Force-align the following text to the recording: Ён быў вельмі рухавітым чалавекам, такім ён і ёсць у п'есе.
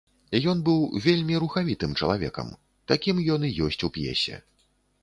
Ён 0.53 0.61
быў 0.69 0.79
вельмі 1.05 1.37
рухавітым 1.43 1.91
чалавекам, 2.01 2.49
такім 2.93 3.23
ён 3.37 3.41
і 3.51 3.55
ёсць 3.69 3.83
у 3.91 3.93
п'есе. 4.01 4.43